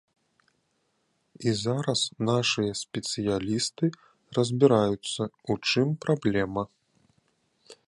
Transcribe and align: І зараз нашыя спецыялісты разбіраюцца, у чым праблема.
І 1.51 1.51
зараз 1.63 2.01
нашыя 2.29 2.71
спецыялісты 2.81 3.85
разбіраюцца, 4.39 5.21
у 5.51 5.61
чым 5.67 5.87
праблема. 6.07 6.63